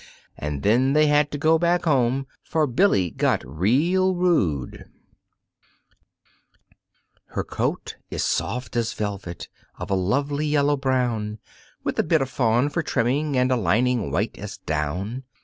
And 0.35 0.63
then 0.63 0.93
they 0.93 1.05
had 1.05 1.29
to 1.29 1.37
go 1.37 1.59
back 1.59 1.83
home 1.85 2.25
for 2.41 2.65
Billy 2.65 3.11
got 3.11 3.43
real 3.45 4.15
rude. 4.15 4.89
Her 7.25 7.43
coat 7.43 7.97
is 8.09 8.23
soft 8.23 8.75
as 8.75 8.93
velvet, 8.93 9.47
of 9.77 9.91
a 9.91 9.93
lovely 9.93 10.47
yellow 10.47 10.75
brown, 10.75 11.37
With 11.83 11.99
a 11.99 12.03
bit 12.03 12.23
of 12.23 12.31
fawn 12.31 12.69
for 12.69 12.81
trimming 12.81 13.37
and 13.37 13.51
a 13.51 13.55
lining 13.55 14.09
white 14.11 14.35
as 14.39 14.57
down. 14.57 15.23